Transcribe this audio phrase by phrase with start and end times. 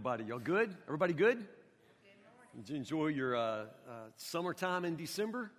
[0.00, 0.24] everybody?
[0.24, 0.74] Y'all good?
[0.86, 1.44] Everybody good?
[2.56, 3.66] Did you enjoy your uh, uh,
[4.16, 5.50] summertime in December?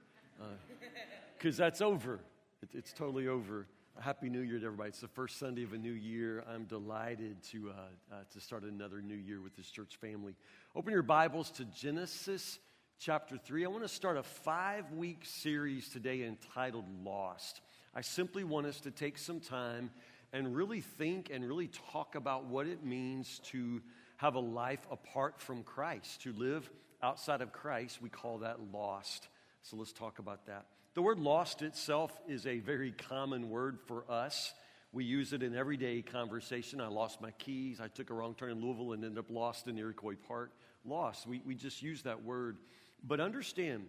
[1.38, 2.20] Because uh, that's over.
[2.64, 3.68] It, it's totally over.
[4.00, 4.90] Happy New Year to everybody.
[4.90, 6.44] It's the first Sunday of a new year.
[6.52, 7.74] I'm delighted to, uh,
[8.12, 10.34] uh, to start another new year with this church family.
[10.76, 12.58] Open your Bibles to Genesis
[12.98, 13.66] chapter 3.
[13.66, 17.62] I want to start a five week series today entitled Lost.
[17.94, 19.92] I simply want us to take some time
[20.34, 23.84] and really think and really talk about what it means to
[24.22, 26.70] have a life apart from Christ, to live
[27.02, 28.04] outside of Christ.
[28.04, 29.28] We call that lost.
[29.64, 30.68] So let's talk about that.
[30.94, 34.54] The word lost itself is a very common word for us.
[34.94, 36.80] We use it in everyday conversation.
[36.80, 37.82] I lost my keys.
[37.82, 40.52] I took a wrong turn in Louisville and ended up lost in Iroquois Park.
[40.86, 41.26] Lost.
[41.26, 42.58] We, we just use that word.
[43.04, 43.88] But understand,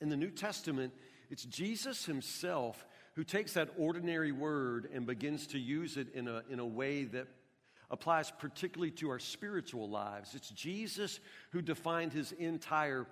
[0.00, 0.92] in the New Testament,
[1.30, 6.42] it's Jesus himself who takes that ordinary word and begins to use it in a,
[6.50, 7.28] in a way that
[7.90, 10.34] applies particularly to our spiritual lives.
[10.34, 11.20] It's Jesus
[11.50, 13.06] who defined his entire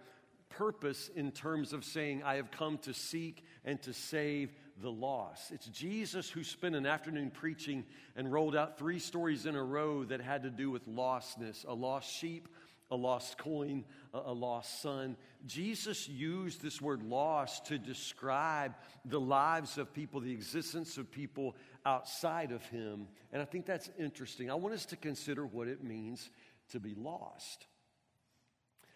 [0.48, 5.52] purpose in terms of saying, I have come to seek and to save the lost.
[5.52, 7.84] It's Jesus who spent an afternoon preaching
[8.16, 11.74] and rolled out three stories in a row that had to do with lostness a
[11.74, 12.48] lost sheep,
[12.90, 15.16] a lost coin, a lost son.
[15.46, 18.74] Jesus used this word lost to describe
[19.07, 23.09] the lives of people, the existence of people outside of him.
[23.33, 24.51] And I think that's interesting.
[24.51, 26.30] I want us to consider what it means
[26.71, 27.66] to be lost.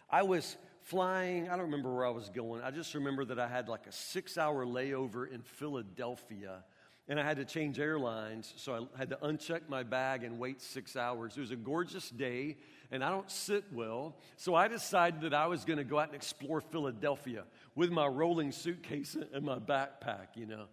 [0.08, 2.62] I was flying, I don't remember where I was going.
[2.62, 6.64] I just remember that I had like a six hour layover in Philadelphia
[7.08, 10.60] and I had to change airlines, so I had to uncheck my bag and wait
[10.60, 11.36] six hours.
[11.36, 12.56] It was a gorgeous day,
[12.90, 16.08] and I don't sit well, so I decided that I was going to go out
[16.08, 17.44] and explore Philadelphia
[17.76, 20.66] with my rolling suitcase and my backpack, you know.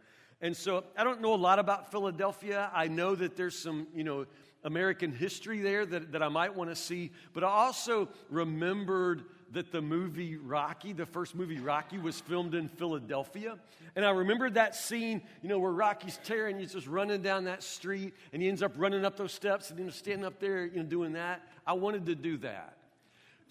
[0.44, 2.69] And so I don't know a lot about Philadelphia.
[2.73, 4.25] I know that there's some, you know,
[4.66, 9.72] American history there that, that I might want to see, but I also remembered that
[9.72, 13.58] the movie Rocky, the first movie Rocky, was filmed in Philadelphia.
[13.95, 17.63] And I remember that scene, you know, where Rocky's tearing, he's just running down that
[17.63, 20.78] street, and he ends up running up those steps and, know, standing up there, you
[20.78, 21.47] know, doing that.
[21.66, 22.78] I wanted to do that.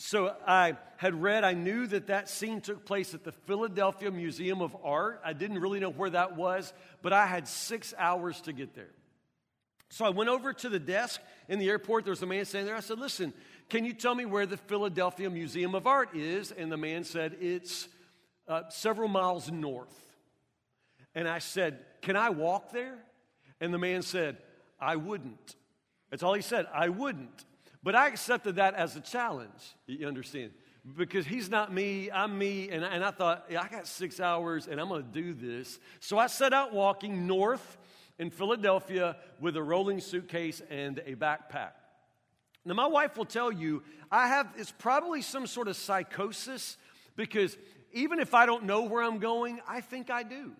[0.04, 4.60] So I had read, I knew that that scene took place at the Philadelphia Museum
[4.60, 5.20] of Art.
[5.24, 8.90] I didn't really know where that was, but I had six hours to get there.
[9.90, 12.02] So I went over to the desk in the airport.
[12.02, 12.74] There was a man standing there.
[12.74, 13.32] I said, Listen,
[13.68, 16.50] can you tell me where the Philadelphia Museum of Art is?
[16.50, 17.86] And the man said, It's
[18.48, 19.94] uh, several miles north.
[21.14, 22.98] And I said, Can I walk there?
[23.60, 24.38] And the man said,
[24.80, 25.54] I wouldn't.
[26.10, 27.44] That's all he said, I wouldn't.
[27.82, 30.52] But I accepted that as a challenge, you understand?
[30.96, 32.70] Because he's not me, I'm me.
[32.70, 35.78] And, and I thought, yeah, I got six hours and I'm going to do this.
[36.00, 37.76] So I set out walking north
[38.18, 41.72] in Philadelphia with a rolling suitcase and a backpack.
[42.64, 46.76] Now, my wife will tell you, I have, it's probably some sort of psychosis
[47.16, 47.56] because
[47.92, 50.52] even if I don't know where I'm going, I think I do.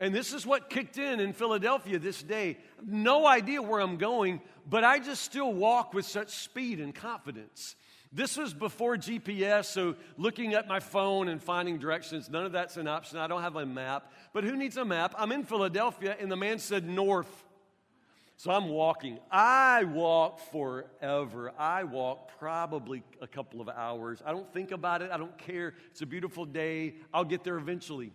[0.00, 2.58] And this is what kicked in in Philadelphia this day.
[2.84, 7.76] No idea where I'm going, but I just still walk with such speed and confidence.
[8.12, 12.76] This was before GPS, so looking at my phone and finding directions, none of that's
[12.76, 13.18] an option.
[13.18, 14.12] I don't have a map.
[14.32, 15.14] But who needs a map?
[15.18, 17.44] I'm in Philadelphia, and the man said north.
[18.36, 19.18] So I'm walking.
[19.30, 21.52] I walk forever.
[21.58, 24.22] I walk probably a couple of hours.
[24.24, 25.10] I don't think about it.
[25.10, 25.74] I don't care.
[25.90, 26.94] It's a beautiful day.
[27.12, 28.12] I'll get there eventually.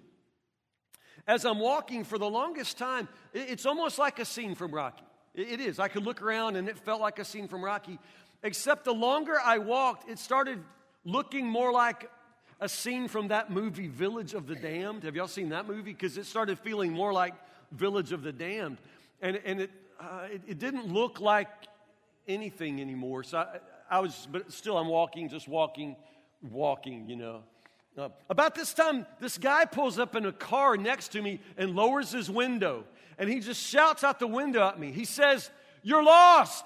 [1.28, 5.04] As I'm walking for the longest time, it's almost like a scene from Rocky.
[5.36, 5.80] It is.
[5.80, 8.00] I could look around and it felt like a scene from Rocky.
[8.44, 10.60] Except the longer I walked, it started
[11.06, 12.10] looking more like
[12.60, 15.04] a scene from that movie, Village of the Damned.
[15.04, 15.94] Have y'all seen that movie?
[15.94, 17.34] Because it started feeling more like
[17.72, 18.78] Village of the Damned.
[19.22, 21.50] And, and it, uh, it, it, didn't look like
[22.28, 23.24] anything anymore.
[23.24, 23.60] So I,
[23.90, 25.96] I, was, but still, I'm walking, just walking,
[26.42, 27.44] walking, you know.
[28.00, 31.76] Uh, about this time, this guy pulls up in a car next to me and
[31.76, 32.86] lowers his window.
[33.18, 34.94] And he just shouts out the window at me.
[34.94, 35.52] He says,
[35.84, 36.66] You're lost.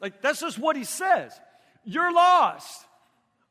[0.00, 1.38] Like, that's just what he says.
[1.84, 2.86] You're lost.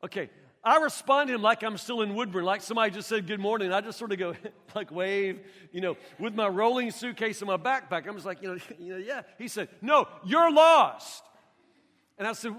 [0.02, 0.30] Okay,
[0.64, 3.72] I respond to him like I'm still in Woodburn, like somebody just said good morning.
[3.72, 4.34] I just sort of go,
[4.74, 5.40] like, wave,
[5.72, 8.08] you know, with my rolling suitcase in my backpack.
[8.08, 9.22] I'm just like, you know, you know, yeah.
[9.36, 11.24] He said, No, you're lost.
[12.16, 12.54] And I said,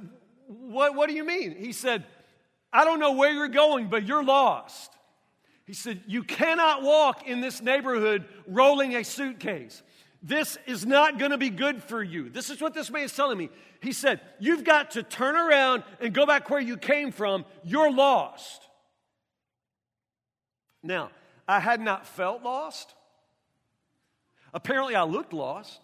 [0.47, 1.55] what, what do you mean?
[1.55, 2.03] He said,
[2.73, 4.91] I don't know where you're going, but you're lost.
[5.65, 9.81] He said, You cannot walk in this neighborhood rolling a suitcase.
[10.23, 12.29] This is not going to be good for you.
[12.29, 13.49] This is what this man is telling me.
[13.81, 17.45] He said, You've got to turn around and go back where you came from.
[17.63, 18.67] You're lost.
[20.83, 21.11] Now,
[21.47, 22.93] I had not felt lost.
[24.53, 25.79] Apparently, I looked lost.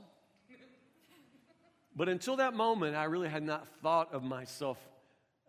[1.96, 4.78] But until that moment, I really had not thought of myself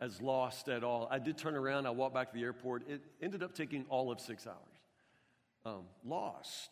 [0.00, 1.09] as lost at all.
[1.11, 2.89] I did turn around, I walked back to the airport.
[2.89, 4.56] It ended up taking all of six hours.
[5.65, 6.71] Um, lost.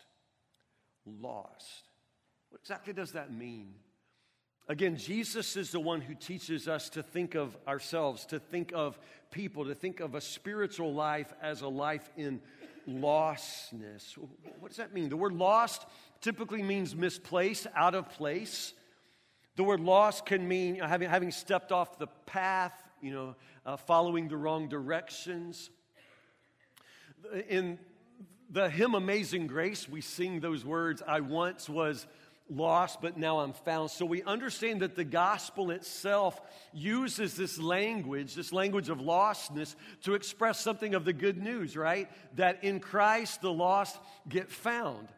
[1.04, 1.88] Lost.
[2.50, 3.74] What exactly does that mean?
[4.68, 8.98] Again, Jesus is the one who teaches us to think of ourselves, to think of
[9.30, 12.40] people, to think of a spiritual life as a life in
[12.88, 14.16] lostness.
[14.58, 15.08] What does that mean?
[15.08, 15.86] The word lost
[16.20, 18.72] typically means misplaced, out of place.
[19.54, 23.34] The word lost can mean having, having stepped off the path, you know,
[23.64, 25.70] uh, following the wrong directions.
[27.48, 27.78] In
[28.50, 32.06] the hymn Amazing Grace, we sing those words I once was
[32.48, 33.90] lost, but now I'm found.
[33.90, 36.40] So we understand that the gospel itself
[36.72, 42.08] uses this language, this language of lostness, to express something of the good news, right?
[42.36, 43.98] That in Christ the lost
[44.28, 45.08] get found.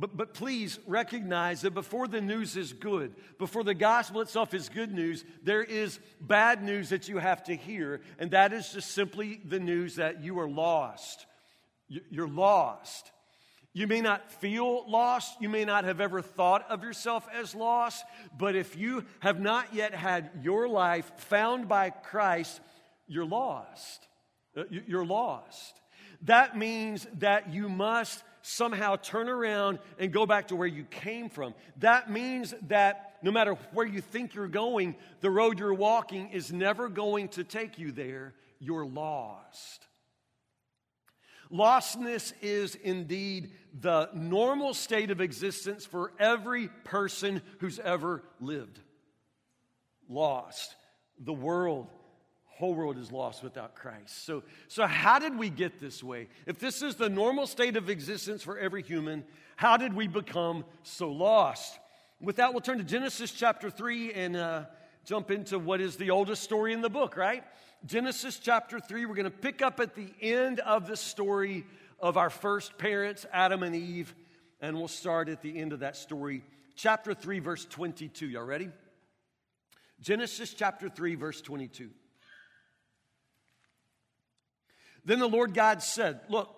[0.00, 4.70] But, but please recognize that before the news is good, before the gospel itself is
[4.70, 8.92] good news, there is bad news that you have to hear, and that is just
[8.92, 11.26] simply the news that you are lost.
[11.86, 13.12] You're lost.
[13.74, 15.38] You may not feel lost.
[15.38, 18.02] You may not have ever thought of yourself as lost.
[18.38, 22.58] But if you have not yet had your life found by Christ,
[23.06, 24.06] you're lost.
[24.56, 25.78] Uh, you're lost.
[26.22, 31.28] That means that you must somehow turn around and go back to where you came
[31.28, 31.54] from.
[31.78, 36.52] That means that no matter where you think you're going, the road you're walking is
[36.52, 38.34] never going to take you there.
[38.58, 39.86] You're lost.
[41.52, 48.78] Lostness is indeed the normal state of existence for every person who's ever lived.
[50.08, 50.74] Lost.
[51.18, 51.88] The world
[52.60, 54.24] whole world is lost without Christ.
[54.24, 56.28] So, so how did we get this way?
[56.46, 59.24] If this is the normal state of existence for every human,
[59.56, 61.78] how did we become so lost?
[62.20, 64.64] With that, we'll turn to Genesis chapter 3 and uh,
[65.06, 67.42] jump into what is the oldest story in the book, right?
[67.86, 71.64] Genesis chapter 3, we're going to pick up at the end of the story
[71.98, 74.14] of our first parents, Adam and Eve,
[74.60, 76.44] and we'll start at the end of that story.
[76.76, 78.28] Chapter 3, verse 22.
[78.28, 78.68] Y'all ready?
[80.02, 81.88] Genesis chapter 3, verse 22.
[85.04, 86.54] Then the Lord God said, Look,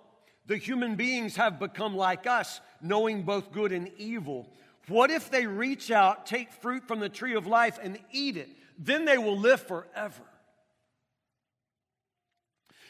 [0.47, 4.53] the human beings have become like us, knowing both good and evil.
[4.89, 8.49] What if they reach out, take fruit from the tree of life, and eat it?
[8.79, 10.23] Then they will live forever.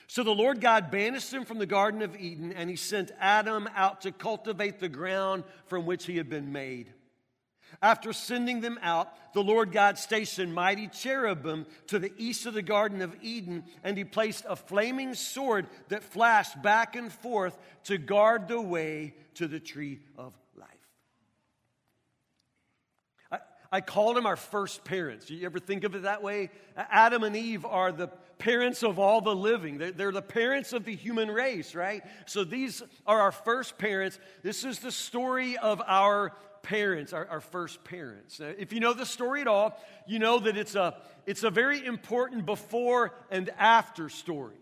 [0.06, 3.68] So the Lord God banished them from the Garden of Eden, and he sent Adam
[3.74, 6.92] out to cultivate the ground from which he had been made.
[7.82, 12.62] After sending them out, the Lord God stationed mighty cherubim to the east of the
[12.62, 17.98] Garden of Eden, and he placed a flaming sword that flashed back and forth to
[17.98, 20.68] guard the way to the tree of life.
[23.32, 23.38] I,
[23.72, 25.28] I called them our first parents.
[25.28, 26.50] You ever think of it that way?
[26.76, 28.08] Adam and Eve are the
[28.38, 29.78] parents of all the living.
[29.78, 32.02] They're the parents of the human race, right?
[32.26, 34.20] So these are our first parents.
[34.44, 36.32] This is the story of our
[36.62, 38.40] parents, our, our first parents.
[38.40, 41.50] Now, if you know the story at all, you know that it's a, it's a
[41.50, 44.56] very important before and after story.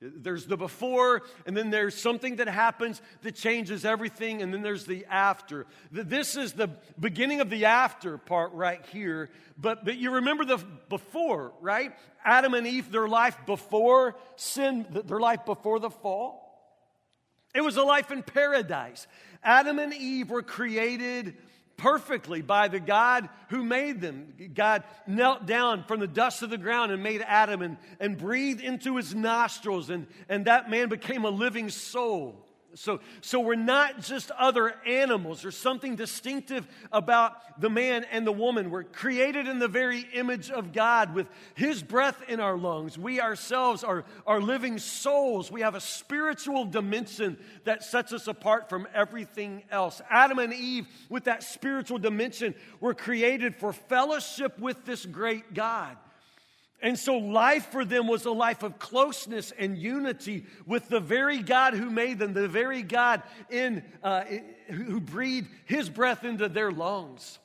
[0.00, 4.84] There's the before, and then there's something that happens that changes everything, and then there's
[4.84, 5.66] the after.
[5.92, 9.30] This is the beginning of the after part right here.
[9.56, 10.58] But, but you remember the
[10.88, 11.92] before, right?
[12.24, 16.41] Adam and Eve, their life before sin, their life before the fall.
[17.54, 19.06] It was a life in paradise.
[19.42, 21.36] Adam and Eve were created
[21.76, 24.32] perfectly by the God who made them.
[24.54, 28.62] God knelt down from the dust of the ground and made Adam and, and breathed
[28.62, 32.46] into his nostrils, and, and that man became a living soul.
[32.74, 35.42] So, so we're not just other animals.
[35.42, 38.70] There's something distinctive about the man and the woman.
[38.70, 42.96] We're created in the very image of God with His breath in our lungs.
[42.96, 45.50] We ourselves are, are living souls.
[45.50, 50.00] We have a spiritual dimension that sets us apart from everything else.
[50.08, 55.96] Adam and Eve, with that spiritual dimension, were created for fellowship with this great God.
[56.82, 61.38] And so life for them was a life of closeness and unity with the very
[61.38, 64.24] God who made them, the very God in, uh,
[64.68, 67.38] who breathed his breath into their lungs.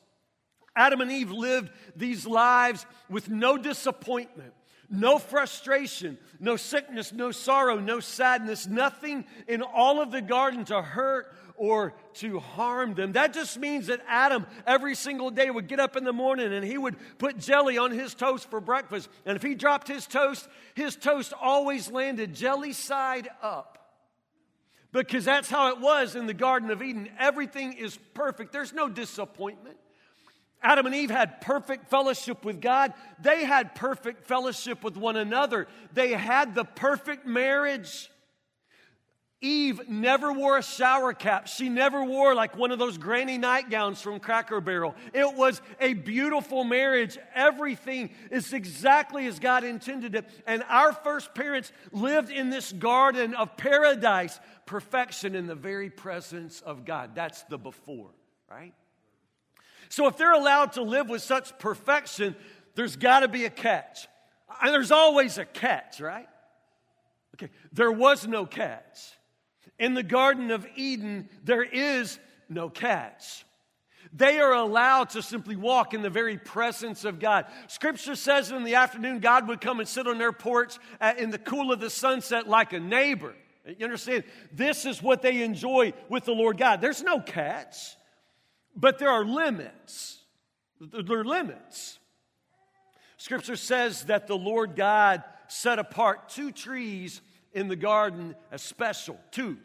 [0.75, 4.53] Adam and Eve lived these lives with no disappointment,
[4.89, 10.81] no frustration, no sickness, no sorrow, no sadness, nothing in all of the garden to
[10.81, 13.13] hurt or to harm them.
[13.13, 16.63] That just means that Adam every single day would get up in the morning and
[16.63, 19.09] he would put jelly on his toast for breakfast.
[19.25, 23.73] And if he dropped his toast, his toast always landed jelly side up.
[24.93, 27.09] Because that's how it was in the Garden of Eden.
[27.19, 29.77] Everything is perfect, there's no disappointment.
[30.61, 32.93] Adam and Eve had perfect fellowship with God.
[33.21, 35.67] They had perfect fellowship with one another.
[35.93, 38.09] They had the perfect marriage.
[39.39, 41.47] Eve never wore a shower cap.
[41.47, 44.95] She never wore like one of those granny nightgowns from Cracker Barrel.
[45.13, 47.19] It was a beautiful marriage.
[47.35, 50.27] Everything is exactly as God intended it.
[50.47, 56.61] And our first parents lived in this garden of paradise, perfection in the very presence
[56.61, 57.11] of God.
[57.13, 58.09] That's the before,
[58.49, 58.73] right?
[59.89, 62.35] So if they're allowed to live with such perfection,
[62.73, 64.07] there's got to be a catch.
[64.63, 66.27] And there's always a catch, right?
[67.35, 69.11] Okay, there was no catch.
[69.79, 72.19] In the Garden of Eden, there is
[72.49, 73.43] no cats.
[74.13, 77.45] They are allowed to simply walk in the very presence of God.
[77.67, 80.77] Scripture says in the afternoon, God would come and sit on their porch
[81.17, 83.35] in the cool of the sunset like a neighbor.
[83.65, 84.23] You understand?
[84.53, 86.79] This is what they enjoy with the Lord God.
[86.79, 87.97] There's no cats,
[88.75, 90.19] but there are limits.
[90.79, 91.99] There are limits.
[93.17, 97.19] Scripture says that the Lord God set apart two trees
[97.51, 99.19] in the garden as special.
[99.31, 99.57] Two.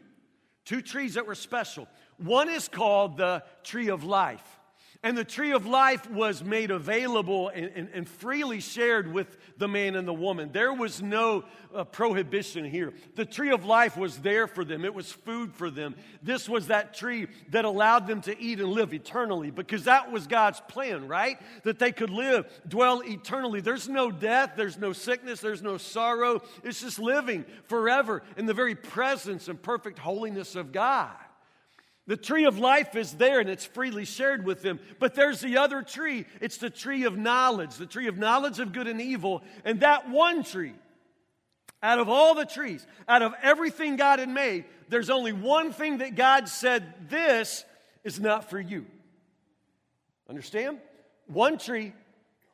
[0.65, 1.87] Two trees that were special.
[2.17, 4.59] One is called the tree of life.
[5.05, 9.67] And the tree of life was made available and, and, and, freely shared with the
[9.67, 10.51] man and the woman.
[10.53, 11.43] There was no
[11.75, 12.93] uh, prohibition here.
[13.15, 15.95] The tree of life was there for them, it was food for them.
[16.21, 20.25] This was that tree that allowed them to eat and live eternally because that was
[20.25, 21.37] God's plan, right?
[21.63, 23.59] That they could live, dwell eternally.
[23.59, 26.41] There's no death, there's no sickness, there's no sorrow.
[26.63, 31.11] It's just living forever in the very presence and perfect holiness of God.
[32.05, 34.79] The tree of life is there and it's freely shared with them.
[34.99, 36.25] But there's the other tree.
[36.41, 39.41] It's the tree of knowledge, the tree of knowledge of good and evil.
[39.63, 40.73] And that one tree,
[41.81, 45.99] out of all the trees, out of everything God had made, there's only one thing
[45.99, 47.63] that God said, This
[48.03, 48.85] is not for you.
[50.29, 50.79] Understand?
[51.27, 51.93] One tree,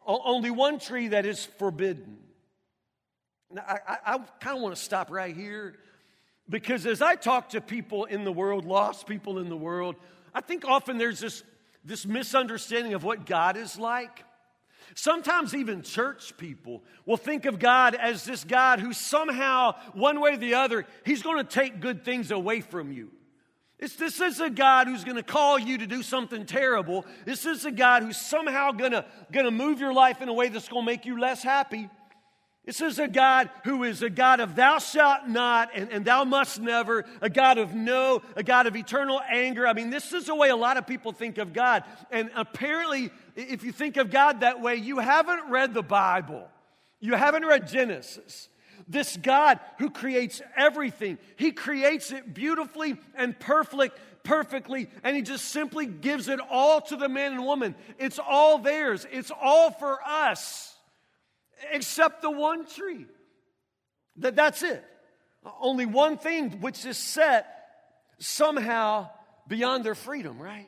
[0.06, 2.20] only one tree that is forbidden.
[3.51, 5.75] Now, I, I, I kind of want to stop right here
[6.50, 9.96] because as I talk to people in the world, lost people in the world,
[10.34, 11.44] I think often there's this,
[11.86, 14.24] this misunderstanding of what God is like.
[14.96, 20.34] Sometimes even church people will think of God as this God who somehow, one way
[20.34, 23.12] or the other, he's going to take good things away from you.
[23.77, 27.06] It's, this is a God who's going to call you to do something terrible.
[27.25, 30.34] This is a God who's somehow going to, going to move your life in a
[30.34, 31.89] way that's going to make you less happy.
[32.69, 36.23] This is a God who is a God of thou shalt not and, and thou
[36.23, 39.65] must never, a God of no, a God of eternal anger.
[39.65, 41.83] I mean, this is the way a lot of people think of God.
[42.11, 46.47] And apparently, if you think of God that way, you haven't read the Bible,
[46.99, 48.49] you haven't read Genesis.
[48.88, 55.45] This God who creates everything, He creates it beautifully and perfect, perfectly, and He just
[55.45, 57.73] simply gives it all to the man and woman.
[57.97, 60.75] It's all theirs, it's all for us
[61.71, 63.05] except the one tree.
[64.17, 64.83] That, that's it.
[65.59, 67.47] Only one thing which is set
[68.19, 69.09] somehow
[69.47, 70.67] beyond their freedom, right?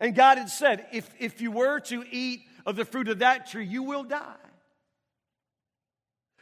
[0.00, 3.46] And God had said, if, if you were to eat of the fruit of that
[3.46, 4.34] tree, you will die.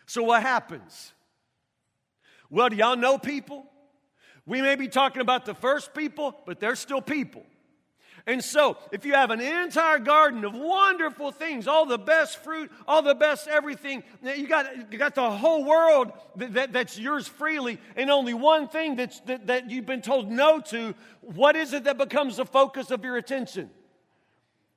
[0.06, 1.12] So what happens?
[2.50, 3.66] Well, do y'all know people?
[4.46, 7.44] We may be talking about the first people, but they're still people.
[8.26, 12.70] And so, if you have an entire garden of wonderful things, all the best fruit,
[12.86, 17.26] all the best everything, you got, you got the whole world that, that, that's yours
[17.26, 21.72] freely, and only one thing that's, that, that you've been told no to, what is
[21.72, 23.70] it that becomes the focus of your attention?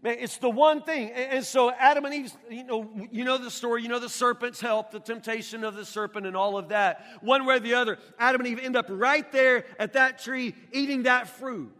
[0.04, 1.12] It's the one thing.
[1.12, 4.62] And so Adam and Eve, you know, you know the story, you know the serpent's
[4.62, 7.04] help, the temptation of the serpent and all of that.
[7.22, 10.54] One way or the other, Adam and Eve end up right there at that tree
[10.72, 11.76] eating that fruit.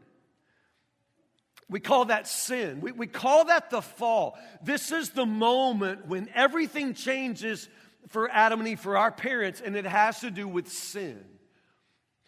[1.70, 2.80] We call that sin.
[2.82, 4.38] We, we call that the fall.
[4.64, 7.68] This is the moment when everything changes
[8.10, 11.24] for Adam and Eve, for our parents, and it has to do with sin.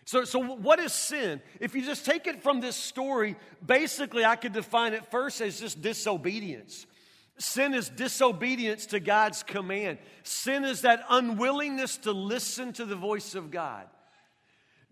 [0.05, 1.41] So, so what is sin?
[1.59, 5.59] If you just take it from this story, basically I could define it first as
[5.59, 6.87] just disobedience.
[7.37, 9.99] Sin is disobedience to God's command.
[10.23, 13.85] Sin is that unwillingness to listen to the voice of God.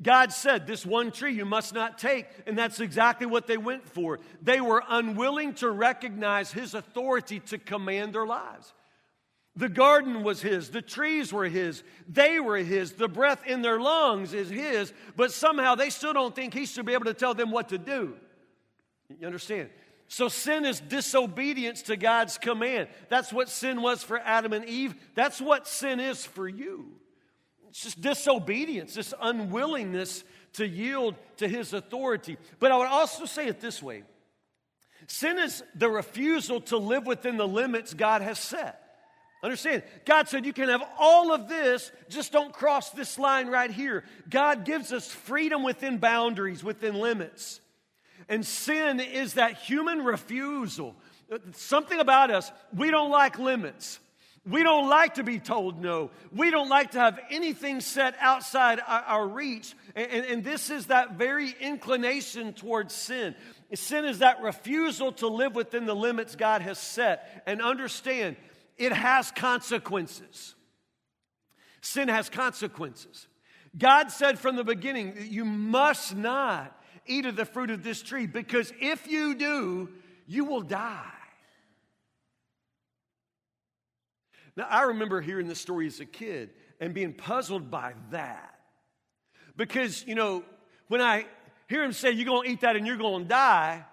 [0.01, 2.27] God said, This one tree you must not take.
[2.45, 4.19] And that's exactly what they went for.
[4.41, 8.73] They were unwilling to recognize His authority to command their lives.
[9.55, 13.79] The garden was His, the trees were His, they were His, the breath in their
[13.79, 17.33] lungs is His, but somehow they still don't think He should be able to tell
[17.33, 18.15] them what to do.
[19.17, 19.69] You understand?
[20.07, 22.89] So sin is disobedience to God's command.
[23.09, 24.93] That's what sin was for Adam and Eve.
[25.15, 26.91] That's what sin is for you.
[27.75, 32.37] It's just disobedience, this unwillingness to yield to his authority.
[32.57, 34.03] But I would also say it this way
[35.07, 38.81] Sin is the refusal to live within the limits God has set.
[39.43, 43.69] Understand, God said you can have all of this, just don't cross this line right
[43.69, 44.05] here.
[44.29, 47.59] God gives us freedom within boundaries, within limits.
[48.29, 50.95] And sin is that human refusal.
[51.51, 53.99] Something about us, we don't like limits.
[54.47, 56.11] We don't like to be told no.
[56.31, 59.73] We don't like to have anything set outside our, reach.
[59.95, 63.33] And, and, and, this is that very inclination towards sin.
[63.73, 67.43] Sin is that refusal to live within the limits God has set.
[67.47, 68.35] And understand,
[68.77, 70.53] it has consequences.
[71.81, 73.27] Sin has consequences.
[73.75, 78.01] God said from the beginning that you must not eat of the fruit of this
[78.01, 79.89] tree because if you do,
[80.27, 81.11] you will die.
[84.55, 88.59] Now, I remember hearing this story as a kid and being puzzled by that.
[89.57, 90.43] Because, you know,
[90.87, 91.25] when I
[91.67, 93.85] hear him say, You're going to eat that and you're going to die,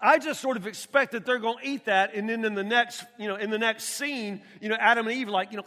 [0.00, 2.64] I just sort of expect that they're going to eat that, and then in the
[2.64, 5.64] next, you know, in the next scene, you know, Adam and Eve like, you know,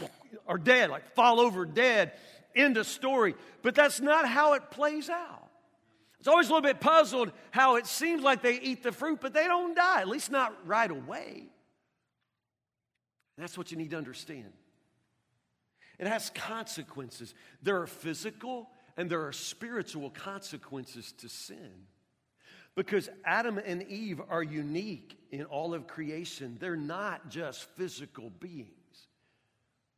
[0.46, 2.12] are dead, like fall over dead.
[2.54, 3.34] End of story.
[3.62, 5.48] But that's not how it plays out.
[6.18, 9.32] It's always a little bit puzzled how it seems like they eat the fruit, but
[9.32, 11.48] they don't die, at least not right away.
[13.40, 14.52] That's what you need to understand.
[15.98, 17.34] It has consequences.
[17.62, 21.86] There are physical and there are spiritual consequences to sin.
[22.74, 26.56] Because Adam and Eve are unique in all of creation.
[26.60, 29.08] They're not just physical beings,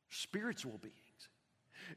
[0.09, 0.97] spiritual beings.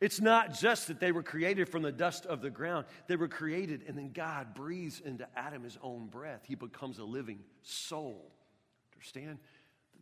[0.01, 3.27] It's not just that they were created from the dust of the ground, they were
[3.27, 6.41] created, and then God breathes into Adam his own breath.
[6.45, 8.31] He becomes a living soul.
[8.93, 9.39] Understand?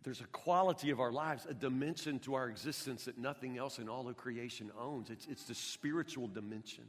[0.03, 3.87] There's a quality of our lives, a dimension to our existence that nothing else in
[3.87, 5.09] all of creation owns.
[5.09, 6.83] It's, it's the spiritual dimension.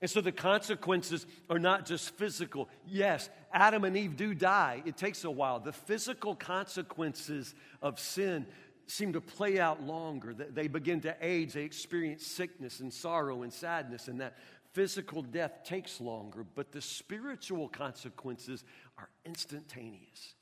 [0.00, 2.68] And so the consequences are not just physical.
[2.86, 4.82] Yes, Adam and Eve do die.
[4.84, 5.58] It takes a while.
[5.58, 8.46] The physical consequences of sin
[8.86, 10.32] seem to play out longer.
[10.32, 14.36] They begin to age, they experience sickness and sorrow and sadness, and that
[14.74, 16.44] physical death takes longer.
[16.54, 18.62] But the spiritual consequences
[18.96, 20.35] are instantaneous.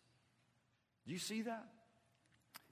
[1.07, 1.67] Do you see that?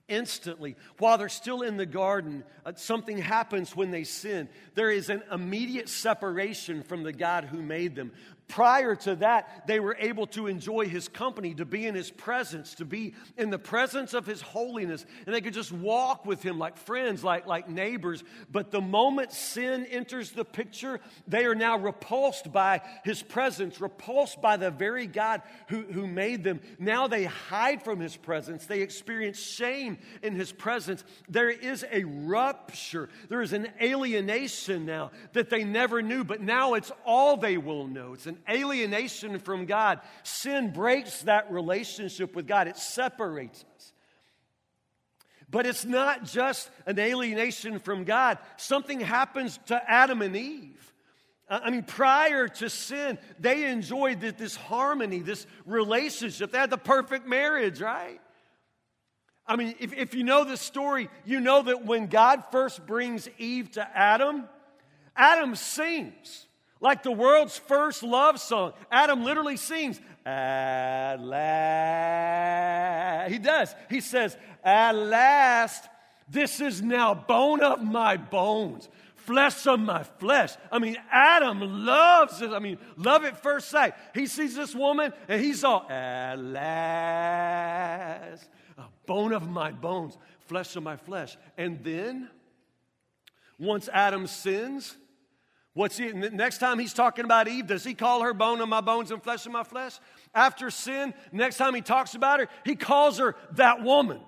[0.09, 0.77] instantly.
[0.99, 4.49] While they're still in the garden, uh, something happens when they sin.
[4.75, 8.13] There is an immediate separation from the God who made them.
[8.49, 12.75] Prior to that, they were able to enjoy his company, to be in his presence,
[12.75, 15.07] to be in the presence of his holiness.
[15.25, 18.23] And they could just walk with him like friends, like, like neighbors.
[18.51, 24.43] But the moment sin enters the picture, they are now repulsed by his presence, repulsed
[24.43, 26.61] by the very God who, who made them.
[26.79, 28.67] Now they hide from his presence.
[28.67, 31.05] They experience shame in his presence.
[31.27, 36.75] There is a rupture, there is an alienation now that they never knew, but now
[36.75, 38.13] it's all they will know.
[38.13, 40.01] It's an alienation from God.
[40.23, 43.93] Sin breaks that relationship with God, it separates us.
[45.51, 50.93] But it's not just an alienation from God, something happens to Adam and Eve.
[51.49, 56.51] I mean, prior to sin, they enjoyed this harmony, this relationship.
[56.51, 58.21] They had the perfect marriage, right?
[59.47, 63.29] I mean, if, if you know the story, you know that when God first brings
[63.37, 64.49] Eve to Adam,
[65.15, 66.47] Adam sings.
[66.83, 68.73] Like the world's first love song.
[68.91, 72.53] Adam literally sings, At last.
[73.31, 73.73] He does.
[73.89, 75.89] He says, At last,
[76.29, 80.55] this is now bone of my bones, flesh of my flesh.
[80.73, 82.51] I mean, Adam loves it.
[82.51, 83.95] I mean, love at first sight.
[84.13, 87.71] He sees this woman and he's all, At last,
[89.07, 90.19] bone of my bones,
[90.49, 91.37] flesh of my flesh.
[91.57, 92.29] And then,
[93.57, 94.97] once Adam sins,
[95.75, 98.83] What's he, next time he's talking about Eve, does he call her bone of my
[98.83, 99.99] bones and flesh of my flesh?
[100.35, 104.21] After sin, next time he talks about her, he calls her that woman.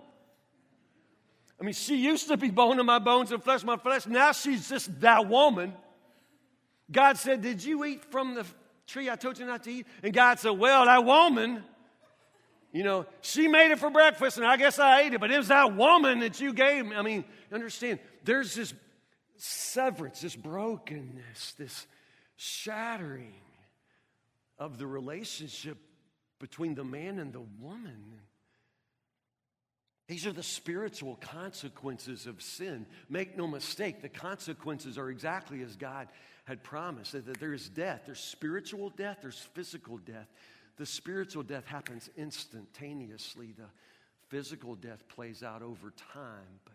[1.60, 4.06] I mean, she used to be bone of my bones and flesh of my flesh.
[4.06, 5.74] Now she's just that woman.
[6.90, 8.46] God said, Did you eat from the
[8.86, 9.86] tree I told you not to eat?
[10.02, 11.62] And God said, Well, that woman,
[12.72, 15.38] you know, she made it for breakfast and I guess I ate it, but it
[15.38, 16.96] was that woman that you gave me.
[16.96, 18.74] I mean, understand, there's this
[19.36, 21.86] severance, this brokenness, this
[22.36, 23.34] shattering
[24.58, 25.78] of the relationship
[26.38, 28.20] between the man and the woman.
[30.06, 32.86] These are the spiritual consequences of sin.
[33.08, 36.08] Make no mistake, the consequences are exactly as God
[36.44, 38.02] had promised that there is death.
[38.04, 40.28] There's spiritual death, there's physical death.
[40.76, 43.70] The spiritual death happens instantaneously, the
[44.28, 46.60] physical death plays out over time.
[46.64, 46.73] But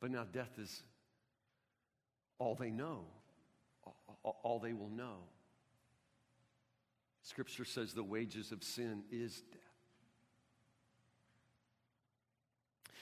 [0.00, 0.82] but now death is
[2.38, 3.04] all they know,
[4.22, 5.16] all they will know.
[7.22, 9.60] Scripture says the wages of sin is death.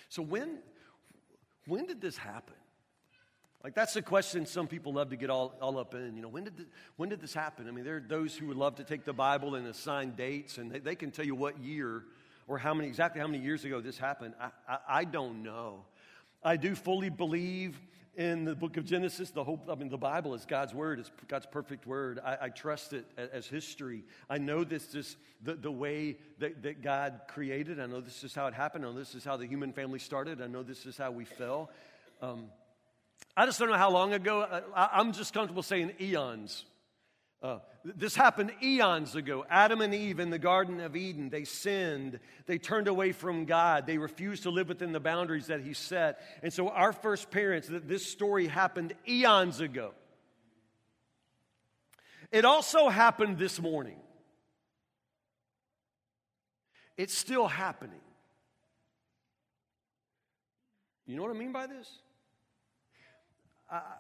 [0.09, 0.59] So when
[1.67, 2.55] when did this happen?
[3.63, 6.17] Like that's the question some people love to get all, all up in.
[6.17, 7.69] You know, when did, the, when did this happen?
[7.69, 10.59] I mean, there are those who would love to take the Bible and assign dates,
[10.59, 12.05] and they, they can tell you what year
[12.47, 14.35] or how many exactly how many years ago this happened.
[14.41, 15.85] I, I, I don't know.
[16.43, 17.79] I do fully believe
[18.19, 19.31] in the book of Genesis.
[19.31, 20.99] The whole, I mean, the Bible is God's word.
[20.99, 22.21] It's God's perfect word.
[22.25, 24.05] I, I trust it as, history.
[24.29, 27.81] I know this is the, the way that, that God created.
[27.81, 28.85] I know this is how it happened.
[28.85, 30.43] I know this is how the human family started.
[30.43, 31.71] I know this is how we fell.
[32.21, 32.47] Um,
[33.37, 34.63] I just don't know how long ago.
[34.75, 36.65] I, am just comfortable saying eons.
[37.41, 39.45] Uh, this happened eons ago.
[39.49, 42.19] Adam and Eve in the Garden of Eden, they sinned.
[42.47, 43.87] They turned away from God.
[43.87, 46.21] They refused to live within the boundaries that He set.
[46.43, 49.93] And so, our first parents, this story happened eons ago.
[52.33, 54.01] It also happened this morning.
[56.97, 58.01] It's still happening.
[61.07, 61.89] You know what I mean by this?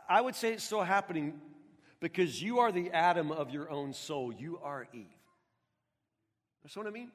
[0.08, 1.40] I would say it's still happening
[2.00, 4.32] because you are the Adam of your own soul.
[4.32, 5.06] You are Eve.
[6.62, 7.10] That's what I mean.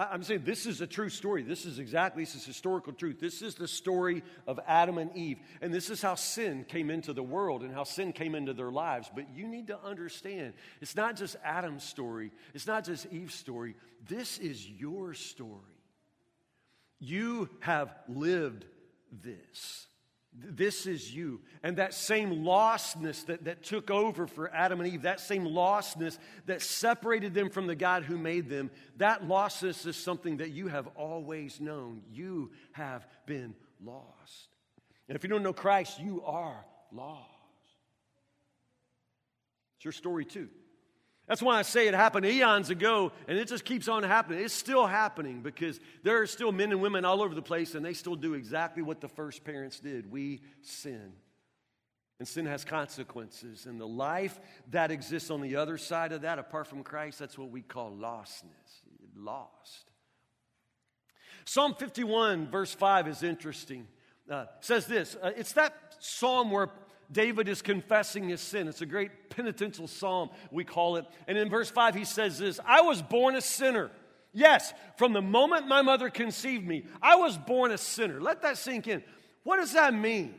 [0.00, 1.42] I'm saying this is a true story.
[1.42, 3.18] This is exactly, this is historical truth.
[3.18, 5.38] This is the story of Adam and Eve.
[5.60, 8.70] And this is how sin came into the world and how sin came into their
[8.70, 9.10] lives.
[9.12, 13.74] But you need to understand it's not just Adam's story, it's not just Eve's story.
[14.08, 15.50] This is your story.
[17.00, 18.66] You have lived
[19.10, 19.87] this.
[20.40, 21.40] This is you.
[21.62, 26.18] And that same lostness that, that took over for Adam and Eve, that same lostness
[26.46, 30.68] that separated them from the God who made them, that lostness is something that you
[30.68, 32.02] have always known.
[32.12, 34.48] You have been lost.
[35.08, 37.24] And if you don't know Christ, you are lost.
[39.76, 40.48] It's your story too.
[41.28, 44.40] That's why I say it happened eons ago, and it just keeps on happening.
[44.42, 47.84] It's still happening because there are still men and women all over the place, and
[47.84, 50.10] they still do exactly what the first parents did.
[50.10, 51.12] We sin.
[52.18, 53.66] And sin has consequences.
[53.66, 57.36] And the life that exists on the other side of that, apart from Christ, that's
[57.36, 58.82] what we call lostness.
[59.14, 59.90] Lost.
[61.44, 63.86] Psalm 51, verse 5 is interesting.
[64.30, 66.68] Uh, says this uh, it's that psalm where
[67.10, 68.68] David is confessing his sin.
[68.68, 71.06] It's a great penitential psalm, we call it.
[71.26, 73.90] And in verse 5, he says this I was born a sinner.
[74.34, 78.20] Yes, from the moment my mother conceived me, I was born a sinner.
[78.20, 79.02] Let that sink in.
[79.42, 80.34] What does that mean?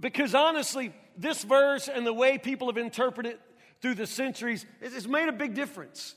[0.00, 3.40] Because honestly, this verse and the way people have interpreted it
[3.80, 6.14] through the centuries has made a big difference.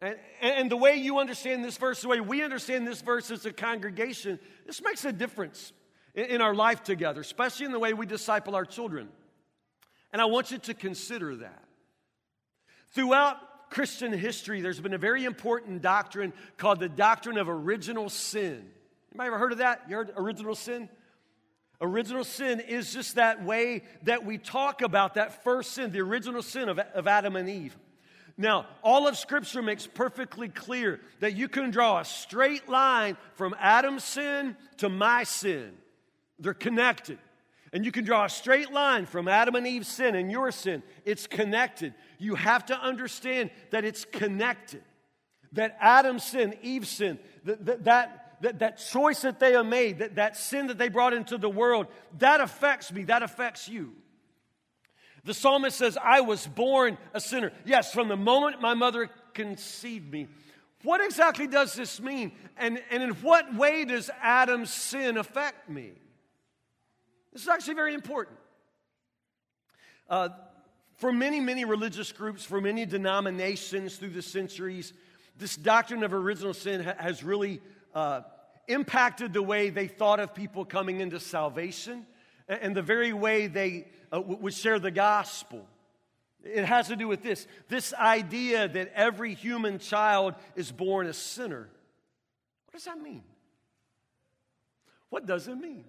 [0.00, 3.46] And, and the way you understand this verse, the way we understand this verse as
[3.46, 5.72] a congregation, this makes a difference
[6.16, 9.08] in our life together, especially in the way we disciple our children.
[10.12, 11.62] And I want you to consider that.
[12.92, 13.36] Throughout
[13.70, 18.64] Christian history, there's been a very important doctrine called the doctrine of original sin.
[19.12, 19.82] Anybody ever heard of that?
[19.88, 20.88] You heard original sin?
[21.80, 26.42] Original sin is just that way that we talk about that first sin, the original
[26.42, 27.76] sin of, of Adam and Eve.
[28.38, 33.54] Now, all of Scripture makes perfectly clear that you can draw a straight line from
[33.58, 35.72] Adam's sin to my sin.
[36.38, 37.18] They're connected.
[37.72, 40.82] And you can draw a straight line from Adam and Eve's sin and your sin.
[41.04, 41.94] It's connected.
[42.18, 44.82] You have to understand that it's connected.
[45.52, 50.36] That Adam's sin, Eve's sin, that, that, that, that choice that they made, that, that
[50.36, 51.86] sin that they brought into the world,
[52.18, 53.92] that affects me, that affects you.
[55.24, 57.52] The psalmist says, I was born a sinner.
[57.64, 60.28] Yes, from the moment my mother conceived me.
[60.82, 62.32] What exactly does this mean?
[62.56, 65.94] And, and in what way does Adam's sin affect me?
[67.36, 68.38] This is actually very important.
[70.08, 70.30] Uh,
[70.94, 74.94] for many, many religious groups, for many denominations through the centuries,
[75.36, 77.60] this doctrine of original sin ha- has really
[77.94, 78.22] uh,
[78.68, 82.06] impacted the way they thought of people coming into salvation
[82.48, 85.66] and, and the very way they uh, w- would share the gospel.
[86.42, 91.12] It has to do with this this idea that every human child is born a
[91.12, 91.68] sinner.
[92.64, 93.24] What does that mean?
[95.10, 95.84] What does it mean?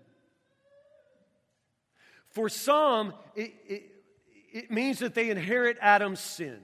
[2.38, 3.84] For some, it, it,
[4.54, 6.60] it means that they inherit Adam's sin.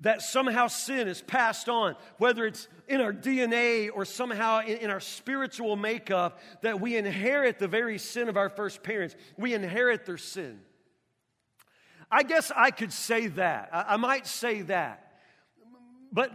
[0.00, 4.90] That somehow sin is passed on, whether it's in our DNA or somehow in, in
[4.90, 9.14] our spiritual makeup, that we inherit the very sin of our first parents.
[9.36, 10.60] We inherit their sin.
[12.10, 13.68] I guess I could say that.
[13.74, 15.12] I, I might say that.
[16.10, 16.32] But,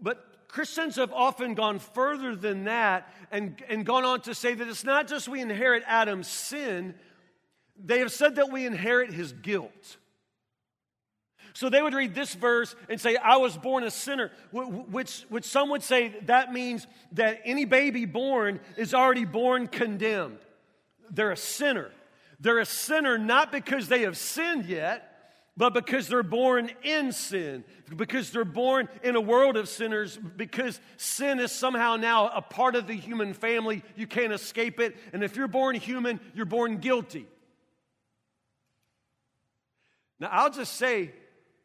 [0.00, 4.66] but Christians have often gone further than that and, and gone on to say that
[4.66, 6.94] it's not just we inherit Adam's sin,
[7.84, 9.96] they have said that we inherit his guilt.
[11.54, 15.44] So they would read this verse and say, I was born a sinner, which, which
[15.44, 20.38] some would say that means that any baby born is already born condemned.
[21.10, 21.90] They're a sinner.
[22.40, 25.08] They're a sinner not because they have sinned yet,
[25.54, 27.64] but because they're born in sin,
[27.94, 32.74] because they're born in a world of sinners, because sin is somehow now a part
[32.74, 33.82] of the human family.
[33.94, 34.96] You can't escape it.
[35.12, 37.26] And if you're born human, you're born guilty.
[40.22, 41.10] Now, I'll just say,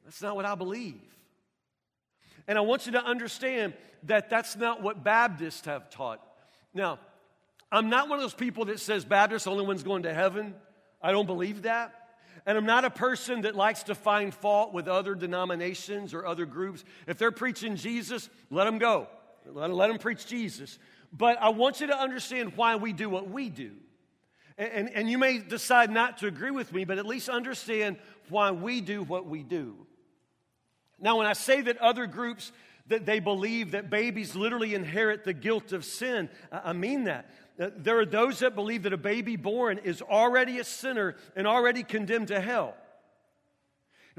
[0.04, 1.00] that's not what I believe.
[2.48, 6.20] And I want you to understand that that's not what Baptists have taught.
[6.74, 6.98] Now,
[7.72, 10.56] I'm not one of those people that says Baptists only one's going to heaven.
[11.04, 11.94] I don't believe that.
[12.48, 16.48] And I'm not a person that likes to find fault with other denominations or other
[16.48, 16.84] groups.
[17.06, 19.08] If they're preaching Jesus, let them go.
[19.46, 20.80] Let, let them preach Jesus.
[21.14, 23.74] But I want you to understand why we do what we do.
[24.58, 27.98] And, and, and you may decide not to agree with me, but at least understand
[28.30, 29.76] why we do what we do.
[31.00, 32.52] Now, when I say that other groups
[32.88, 37.30] that they believe that babies literally inherit the guilt of sin, I mean that.
[37.60, 41.48] Uh, there are those that believe that a baby born is already a sinner and
[41.48, 42.76] already condemned to hell.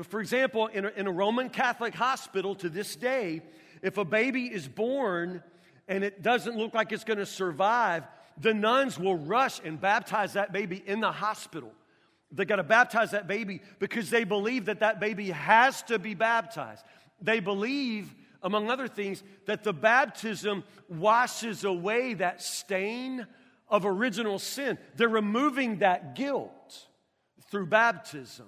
[0.02, 3.42] For example, in a, in a Roman Catholic hospital to this day,
[3.82, 5.42] if a baby is born
[5.88, 8.04] and it doesn't look like it's going to survive,
[8.40, 11.72] the nuns will rush and baptize that baby in the hospital.
[12.30, 16.14] They got to baptize that baby because they believe that that baby has to be
[16.14, 16.84] baptized.
[17.20, 23.26] They believe, among other things, that the baptism washes away that stain
[23.68, 24.78] of original sin.
[24.96, 26.86] They're removing that guilt
[27.50, 28.46] through baptism.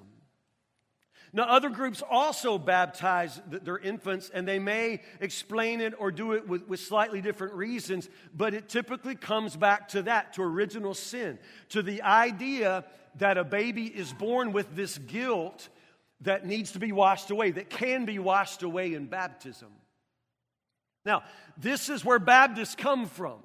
[1.32, 6.48] Now, other groups also baptize their infants, and they may explain it or do it
[6.48, 11.38] with, with, slightly different reasons, but it typically comes back to that, to original sin,
[11.68, 12.84] to the idea
[13.18, 15.68] that a baby is born with this guilt
[16.22, 19.68] that needs to be washed away, that can be washed away in baptism.
[21.04, 21.22] Now,
[21.56, 23.38] this is where Baptists come from.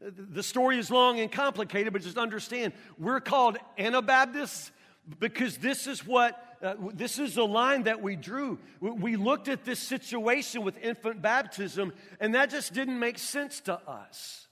[0.00, 4.70] The story is long and complicated, but just understand we're called Anabaptists
[5.18, 8.58] because this is what uh, this is the line that we drew.
[8.80, 13.80] We looked at this situation with infant baptism, and that just didn't make sense to
[13.88, 14.46] us.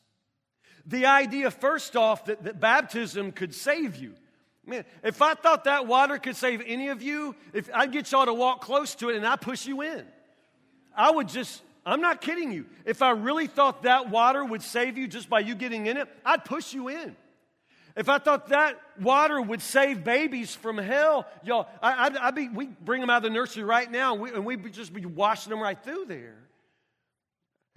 [0.87, 4.15] The idea, first off, that, that baptism could save you.
[4.65, 8.27] Man, if I thought that water could save any of you, if I'd get y'all
[8.27, 10.05] to walk close to it and I push you in,
[10.97, 12.67] I would just, I'm not kidding you.
[12.85, 16.09] If I really thought that water would save you just by you getting in it,
[16.25, 17.17] I'd push you in.
[17.97, 22.67] If I thought that water would save babies from hell, y'all, I, would be, we
[22.67, 25.51] bring them out of the nursery right now and, we, and we'd just be washing
[25.51, 26.37] them right through there.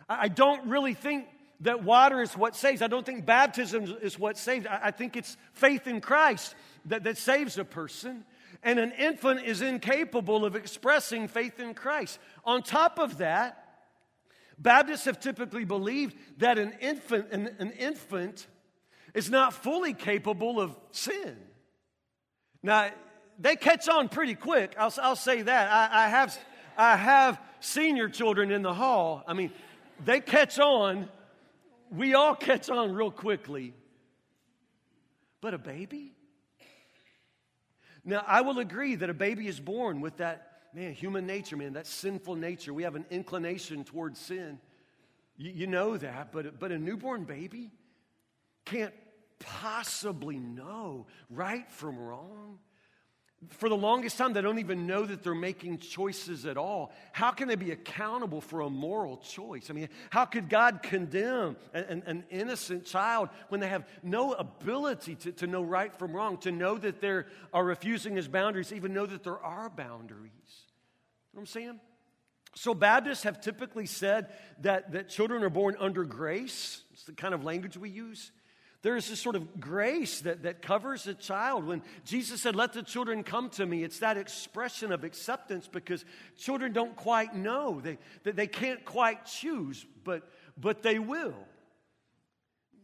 [0.10, 1.28] I, I don't really think
[1.62, 2.82] that water is what saves.
[2.82, 4.66] I don't think baptism is what saves.
[4.66, 6.54] I, I think it's faith in Christ
[6.86, 8.26] that, that saves a person.
[8.62, 12.20] And an infant is incapable of expressing faith in Christ.
[12.44, 13.70] On top of that,
[14.60, 18.46] Baptists have typically believed that an infant, an, an infant
[19.14, 21.38] is not fully capable of sin.
[22.62, 22.90] Now,
[23.40, 24.76] they catch on pretty quick.
[24.78, 25.72] I'll, I'll say that.
[25.72, 26.38] I, I, have,
[26.78, 29.24] I have senior children in the hall.
[29.28, 29.52] I mean,
[30.04, 31.08] they catch on.
[31.92, 33.74] We all catch on real quickly.
[35.42, 36.14] But a baby?
[38.04, 41.74] Now, I will agree that a baby is born with that, man, human nature, man,
[41.74, 42.74] that sinful nature.
[42.74, 44.60] We have an inclination towards sin.
[45.38, 47.72] You, you know that, but, but a newborn baby
[48.70, 48.94] can't
[49.40, 52.60] possibly know right from wrong
[53.52, 56.92] for the longest time, they don't even know that they're making choices at all.
[57.14, 59.70] How can they be accountable for a moral choice?
[59.70, 65.16] I mean, how could God condemn an, an innocent child when they have no ability
[65.16, 68.94] to, to know right from wrong, to know that they are refusing his boundaries, even
[68.94, 70.32] know that there are boundaries?
[71.32, 71.80] You know what I'm saying?
[72.56, 74.28] So, Baptists have typically said
[74.62, 76.82] that, that children are born under grace.
[76.92, 78.32] It's the kind of language we use.
[78.82, 81.66] There is this sort of grace that, that covers a child.
[81.66, 86.06] When Jesus said, Let the children come to me, it's that expression of acceptance because
[86.38, 87.82] children don't quite know.
[87.82, 91.36] They, they, can't quite choose, but, but they will.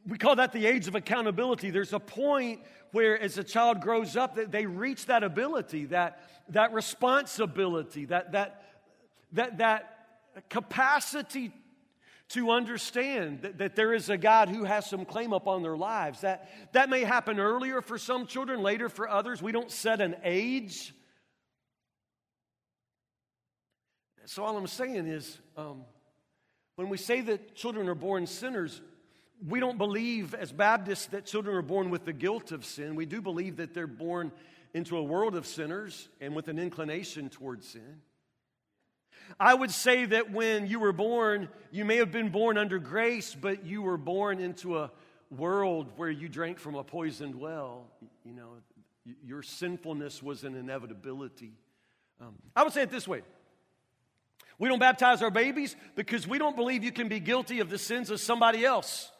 [0.06, 1.70] We call that the age of accountability.
[1.70, 6.22] There's a point where, as a child grows up, that they reach that ability, that,
[6.50, 8.64] that responsibility, that, that,
[9.32, 11.54] that, that capacity
[12.30, 16.22] to understand that, that there is a God who has some claim upon their lives.
[16.22, 19.42] That, that may happen earlier for some children, later for others.
[19.42, 20.94] We don't set an age.
[24.26, 25.84] So, all I'm saying is um,
[26.78, 28.82] when we say that children are born sinners,
[29.48, 32.96] we don't believe as Baptists that children are born with the guilt of sin.
[32.96, 34.32] We do believe that they're born
[34.74, 38.02] into a world of sinners and with an inclination towards sin.
[39.40, 43.36] I would say that when you were born, you may have been born under grace,
[43.36, 44.92] but you were born into a
[45.30, 47.88] world where you drank from a poisoned well.
[48.24, 48.50] You know,
[49.26, 51.54] your sinfulness was an inevitability.
[52.22, 53.22] Um, I would say it this way
[54.58, 57.78] we don't baptize our babies because we don't believe you can be guilty of the
[57.78, 59.12] sins of somebody else.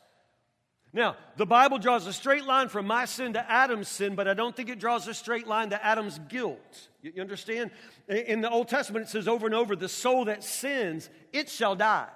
[0.96, 4.34] Now, the Bible draws a straight line from my sin to Adam's sin, but I
[4.34, 6.88] don't think it draws a straight line to Adam's guilt.
[7.02, 7.72] You understand?
[8.08, 11.76] In the Old Testament, it says over and over the soul that sins, it shall
[11.76, 12.08] die.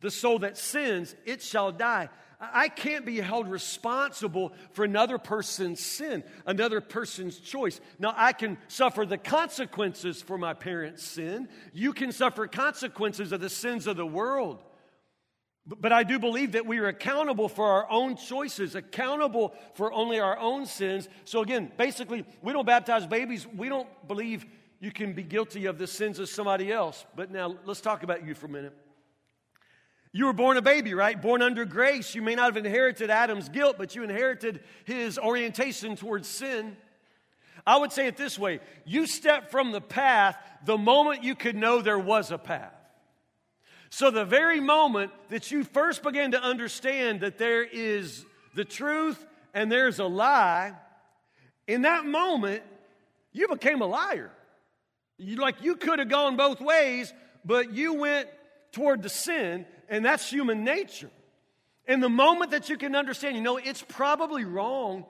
[0.00, 2.08] The soul that sins, it shall die.
[2.40, 7.80] I can't be held responsible for another person's sin, another person's choice.
[8.00, 11.48] Now, I can suffer the consequences for my parents' sin.
[11.72, 14.58] You can suffer consequences of the sins of the world.
[15.78, 20.18] But I do believe that we are accountable for our own choices, accountable for only
[20.18, 21.08] our own sins.
[21.24, 23.46] So, again, basically, we don't baptize babies.
[23.46, 24.46] We don't believe
[24.80, 27.04] you can be guilty of the sins of somebody else.
[27.14, 28.76] But now, let's talk about you for a minute.
[30.12, 31.20] You were born a baby, right?
[31.20, 32.16] Born under grace.
[32.16, 36.76] You may not have inherited Adam's guilt, but you inherited his orientation towards sin.
[37.64, 41.54] I would say it this way you stepped from the path the moment you could
[41.54, 42.74] know there was a path.
[43.90, 48.24] So, the very moment that you first began to understand that there is
[48.54, 50.72] the truth and there's a lie,
[51.66, 52.62] in that moment,
[53.32, 54.30] you became a liar.
[55.18, 57.12] You, like you could have gone both ways,
[57.44, 58.28] but you went
[58.72, 61.10] toward the sin, and that's human nature.
[61.86, 65.04] And the moment that you can understand, you know, it's probably wrong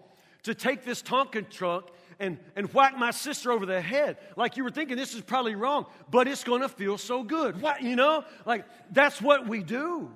[0.45, 4.19] to take this Tonka truck and, and whack my sister over the head.
[4.37, 7.61] Like you were thinking this is probably wrong, but it's going to feel so good.
[7.61, 8.25] What, you know?
[8.47, 10.11] Like that's what we do.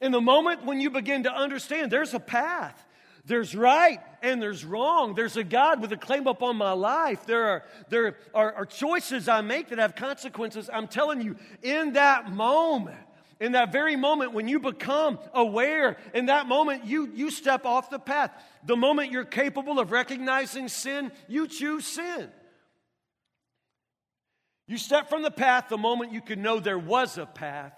[0.00, 2.84] In the moment when you begin to understand there's a path,
[3.24, 5.14] there's right and there's wrong.
[5.14, 7.26] There's a God with a claim upon my life.
[7.26, 10.70] There are, there are, are choices I make that have consequences.
[10.72, 12.98] I'm telling you, in that moment,
[13.40, 17.90] in that very moment when you become aware, in that moment you, you step off
[17.90, 18.32] the path.
[18.64, 22.28] The moment you're capable of recognizing sin, you choose sin.
[24.66, 27.72] You step from the path the moment you can know there was a path,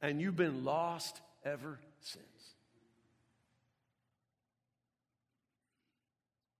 [0.00, 2.24] and you've been lost ever since.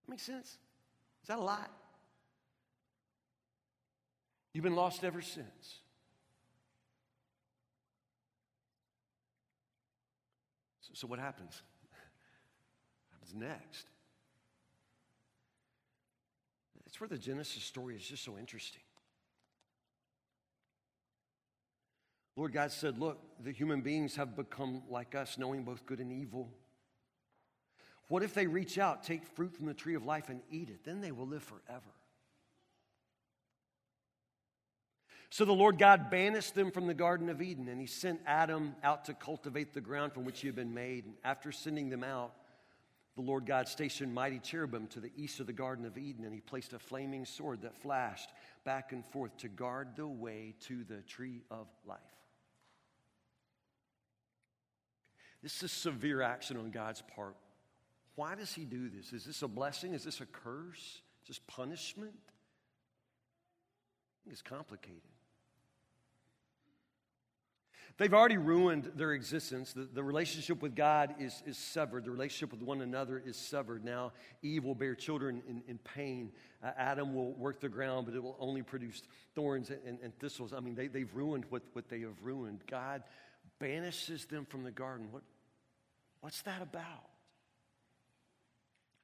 [0.07, 0.59] Makes sense?
[1.23, 1.71] Is that a lot?
[4.53, 5.81] You've been lost ever since.
[10.99, 11.63] So, what happens?
[11.81, 13.87] What happens next?
[16.85, 18.83] That's where the Genesis story is just so interesting.
[22.35, 26.13] Lord God said, Look, the human beings have become like us, knowing both good and
[26.13, 26.51] evil.
[28.09, 30.83] What if they reach out, take fruit from the tree of life, and eat it?
[30.83, 31.95] Then they will live forever.
[35.31, 38.75] So the Lord God banished them from the Garden of Eden, and He sent Adam
[38.83, 41.05] out to cultivate the ground from which he had been made.
[41.05, 42.33] And after sending them out,
[43.15, 46.33] the Lord God stationed mighty cherubim to the east of the Garden of Eden, and
[46.33, 48.31] He placed a flaming sword that flashed
[48.65, 51.99] back and forth to guard the way to the tree of life.
[55.43, 57.37] This is severe action on God's part.
[58.15, 59.13] Why does He do this?
[59.13, 59.95] Is this a blessing?
[59.95, 61.03] Is this a curse?
[61.23, 62.15] Is this punishment?
[62.15, 65.03] I think It's complicated.
[67.97, 69.73] They've already ruined their existence.
[69.73, 72.05] The, the relationship with God is, is severed.
[72.05, 73.85] The relationship with one another is severed.
[73.85, 76.31] Now, Eve will bear children in, in pain.
[76.63, 79.03] Uh, Adam will work the ground, but it will only produce
[79.35, 80.53] thorns and, and thistles.
[80.53, 82.61] I mean, they, they've ruined what, what they have ruined.
[82.69, 83.03] God
[83.59, 85.09] banishes them from the garden.
[85.11, 85.23] What,
[86.21, 87.09] what's that about?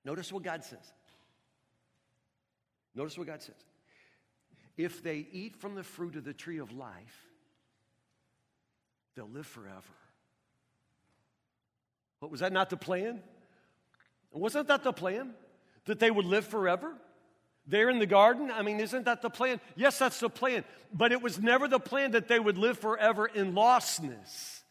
[0.04, 0.92] Notice what God says.
[2.94, 3.56] Notice what God says.
[4.76, 7.23] If they eat from the fruit of the tree of life,
[9.14, 9.94] they'll live forever.
[12.20, 13.20] What was that not the plan?
[14.32, 15.34] Wasn't that the plan?
[15.84, 16.94] That they would live forever?
[17.66, 18.50] There in the garden?
[18.50, 19.60] I mean, isn't that the plan?
[19.76, 20.64] Yes, that's the plan.
[20.92, 24.63] But it was never the plan that they would live forever in lostness.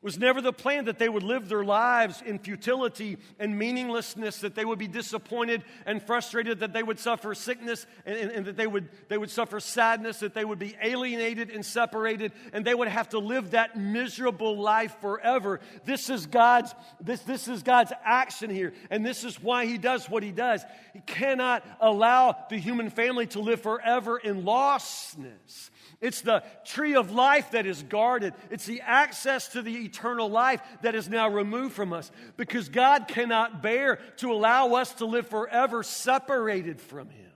[0.00, 4.38] It was never the plan that they would live their lives in futility and meaninglessness,
[4.38, 8.46] that they would be disappointed and frustrated, that they would suffer sickness and, and, and,
[8.46, 12.64] that they would, they would suffer sadness, that they would be alienated and separated, and
[12.64, 15.60] they would have to live that miserable life forever.
[15.84, 20.08] This is God's, this, this is God's action here, and this is why He does
[20.08, 20.64] what He does.
[20.94, 25.68] He cannot allow the human family to live forever in lostness
[26.00, 28.32] It's the tree of life that is guarded.
[28.50, 33.06] It's the access to the eternal life that is now removed from us because God
[33.06, 37.30] cannot bear to allow us to live forever separated from Him.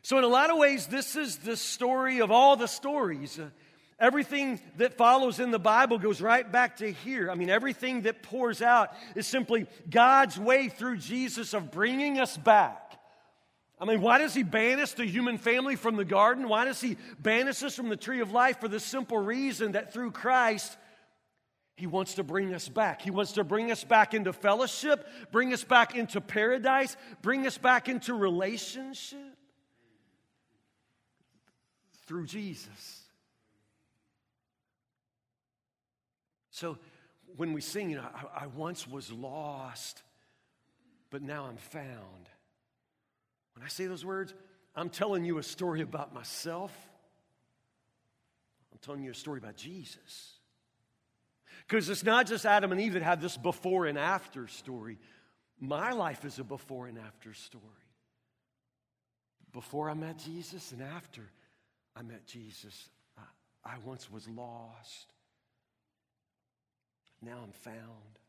[0.00, 3.38] So, in a lot of ways, this is the story of all the stories.
[4.00, 7.30] Everything that follows in the Bible goes right back to here.
[7.30, 12.38] I mean, everything that pours out is simply God's way through Jesus of bringing us
[12.38, 12.87] back
[13.80, 16.48] I mean, why does he banish the human family from the garden?
[16.48, 18.60] Why does he banish us from the tree of life?
[18.60, 20.76] For the simple reason that through Christ,
[21.76, 23.00] he wants to bring us back.
[23.00, 27.56] He wants to bring us back into fellowship, bring us back into paradise, bring us
[27.56, 29.36] back into relationship
[32.06, 33.02] through Jesus.
[36.50, 36.78] So
[37.36, 40.02] when we sing, you know, I, I once was lost,
[41.10, 42.28] but now I'm found.
[43.58, 44.32] When I say those words,
[44.76, 46.72] I'm telling you a story about myself.
[48.70, 50.38] I'm telling you a story about Jesus.
[51.66, 54.96] Because it's not just Adam and Eve that had this before and after story.
[55.58, 57.64] My life is a before and after story.
[59.52, 61.22] Before I met Jesus and after
[61.96, 63.22] I met Jesus, I,
[63.72, 65.12] I once was lost.
[67.20, 68.20] Now I'm found.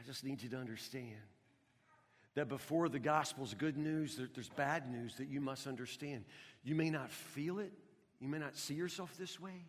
[0.00, 1.20] I just need you to understand
[2.34, 6.24] that before the gospel's good news, there's bad news that you must understand.
[6.64, 7.72] You may not feel it,
[8.20, 9.66] you may not see yourself this way,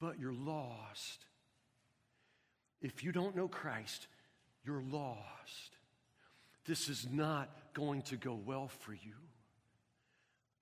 [0.00, 1.26] but you're lost.
[2.80, 4.08] If you don't know Christ,
[4.64, 5.76] you're lost.
[6.64, 9.14] This is not going to go well for you.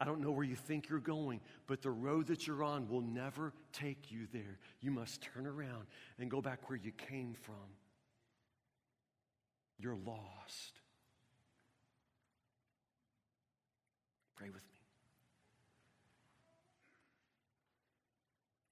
[0.01, 3.03] I don't know where you think you're going, but the road that you're on will
[3.03, 4.59] never take you there.
[4.81, 5.87] You must turn around
[6.19, 7.55] and go back where you came from
[9.81, 10.81] you're lost.
[14.37, 14.80] Pray with me.